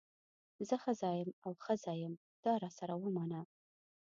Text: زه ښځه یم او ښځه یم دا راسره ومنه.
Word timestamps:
زه 0.67 0.75
ښځه 0.83 1.09
یم 1.19 1.29
او 1.45 1.51
ښځه 1.63 1.91
یم 2.01 2.13
دا 2.43 2.53
راسره 2.63 2.93
ومنه. 2.99 3.41